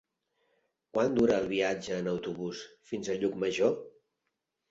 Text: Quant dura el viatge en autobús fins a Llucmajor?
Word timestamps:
Quant 0.97 1.17
dura 1.17 1.35
el 1.41 1.45
viatge 1.51 1.99
en 2.03 2.09
autobús 2.13 2.63
fins 2.93 3.09
a 3.09 3.17
Llucmajor? 3.25 3.77